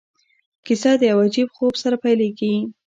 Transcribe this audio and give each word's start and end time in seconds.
کیسه 0.65 0.91
د 0.99 1.01
یو 1.11 1.19
عجیب 1.27 1.47
خوب 1.55 1.73
سره 1.83 1.95
پیلیږي. 2.03 2.51